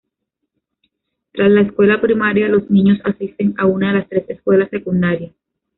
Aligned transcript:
Tras 1.31 1.51
la 1.51 1.61
escuela 1.61 2.01
primaria 2.01 2.47
los 2.49 2.71
niños 2.71 2.97
asisten 3.03 3.53
a 3.59 3.67
una 3.67 3.93
de 3.93 3.99
las 3.99 4.09
tres 4.09 4.27
escuelas 4.31 4.71
secundarias. 4.71 5.33